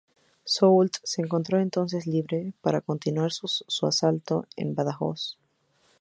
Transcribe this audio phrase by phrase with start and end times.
[0.53, 5.37] Soult se encontró entonces libre para continuar su asalto a Badajoz.